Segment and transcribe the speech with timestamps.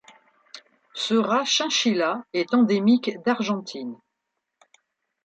[0.95, 3.95] Ce rat-chinchilla est endémique d'Argentine.